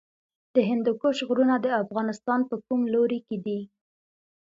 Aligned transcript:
د 0.55 0.57
هندوکش 0.69 1.17
غرونه 1.27 1.55
د 1.61 1.67
افغانستان 1.83 2.39
په 2.49 2.55
کوم 2.65 2.81
لوري 2.93 3.19
کې 3.27 3.37
دي؟ 3.45 3.59